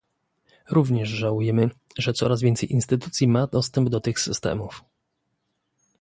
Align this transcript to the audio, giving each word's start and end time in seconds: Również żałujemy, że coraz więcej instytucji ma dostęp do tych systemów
Również 0.69 1.09
żałujemy, 1.09 1.69
że 1.97 2.13
coraz 2.13 2.41
więcej 2.41 2.71
instytucji 2.71 3.27
ma 3.27 3.47
dostęp 3.47 3.89
do 3.89 3.99
tych 3.99 4.19
systemów 4.19 4.83